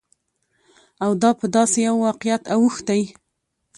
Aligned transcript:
او 1.03 1.11
دا 1.21 1.31
په 1.39 1.45
داسې 1.55 1.79
يوه 1.87 1.99
واقعيت 2.05 2.43
اوښتى، 2.53 3.01